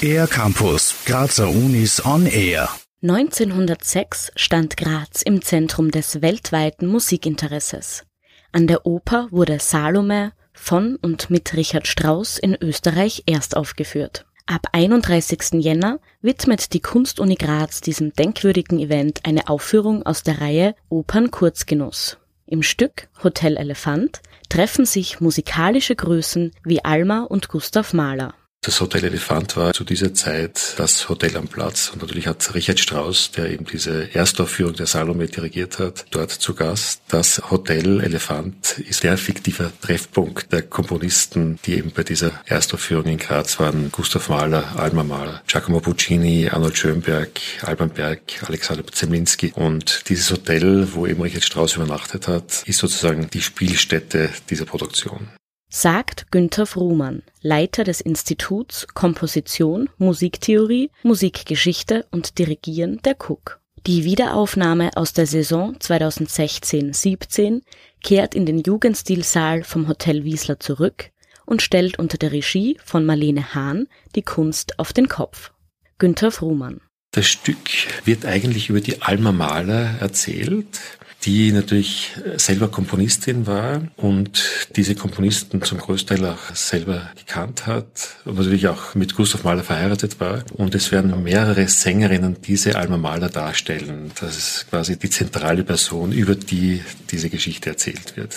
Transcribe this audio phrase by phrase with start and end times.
[0.00, 2.68] Air Campus, Grazer Unis on Air.
[3.02, 8.04] 1906 stand Graz im Zentrum des weltweiten Musikinteresses.
[8.52, 14.26] An der Oper wurde Salome von und mit Richard Strauss in Österreich erst aufgeführt.
[14.46, 15.62] Ab 31.
[15.62, 22.19] Jänner widmet die Kunstuni Graz diesem denkwürdigen Event eine Aufführung aus der Reihe Opern Kurzgenuss.
[22.50, 28.34] Im Stück Hotel Elefant treffen sich musikalische Größen wie Alma und Gustav Mahler.
[28.62, 32.78] Das Hotel Elefant war zu dieser Zeit das Hotel am Platz und natürlich hat Richard
[32.78, 37.00] Strauss, der eben diese Erstaufführung der Salome dirigiert hat, dort zu Gast.
[37.08, 43.16] Das Hotel Elefant ist der fiktive Treffpunkt der Komponisten, die eben bei dieser Erstaufführung in
[43.16, 43.90] Graz waren.
[43.90, 50.86] Gustav Mahler, Alma Mahler, Giacomo Puccini, Arnold Schönberg, Alban Berg, Alexander Zemlinski und dieses Hotel,
[50.92, 55.30] wo eben Richard Strauss übernachtet hat, ist sozusagen die Spielstätte dieser Produktion
[55.70, 63.60] sagt Günther Fruhmann, Leiter des Instituts Komposition, Musiktheorie, Musikgeschichte und Dirigieren der Cook.
[63.86, 67.62] Die Wiederaufnahme aus der Saison 2016-17
[68.02, 71.10] kehrt in den Jugendstilsaal vom Hotel Wiesler zurück
[71.46, 75.52] und stellt unter der Regie von Marlene Hahn die Kunst auf den Kopf.
[75.98, 76.80] Günther Fruhmann.
[77.12, 77.58] Das Stück
[78.04, 80.80] wird eigentlich über die Alma Mahler erzählt,
[81.24, 88.36] die natürlich selber Komponistin war und diese Komponisten zum Großteil auch selber gekannt hat und
[88.36, 90.44] natürlich auch mit Gustav Mahler verheiratet war.
[90.54, 94.12] Und es werden mehrere Sängerinnen diese Alma Mahler darstellen.
[94.20, 98.36] Das ist quasi die zentrale Person, über die diese Geschichte erzählt wird.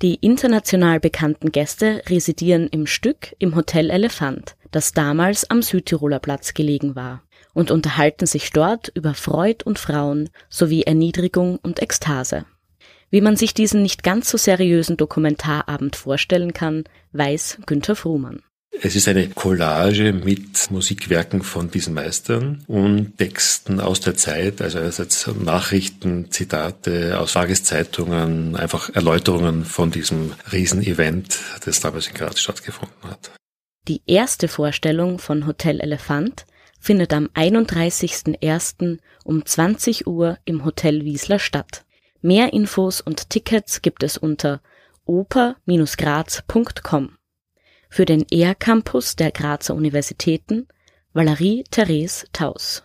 [0.00, 6.54] Die international bekannten Gäste residieren im Stück im Hotel Elefant, das damals am Südtiroler Platz
[6.54, 7.22] gelegen war
[7.54, 12.44] und unterhalten sich dort über Freud und Frauen sowie Erniedrigung und Ekstase.
[13.10, 18.42] Wie man sich diesen nicht ganz so seriösen Dokumentarabend vorstellen kann, weiß Günther Fruhmann.
[18.80, 24.78] Es ist eine Collage mit Musikwerken von diesen Meistern und Texten aus der Zeit, also
[24.78, 33.10] einerseits Nachrichten, Zitate aus Tageszeitungen, einfach Erläuterungen von diesem Riesenevent, das damals in Graz stattgefunden
[33.10, 33.30] hat.
[33.88, 36.46] Die erste Vorstellung von Hotel Elefant
[36.82, 38.98] findet am 31.01.
[39.24, 41.84] um 20 Uhr im Hotel Wiesler statt.
[42.20, 44.60] Mehr Infos und Tickets gibt es unter
[45.06, 47.16] oper-graz.com.
[47.88, 50.68] Für den ER-Campus der Grazer Universitäten
[51.12, 52.82] Valerie Therese Taus.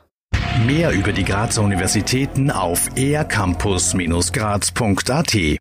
[0.65, 5.57] Mehr über die Grazer Universitäten auf ercampus-graz.at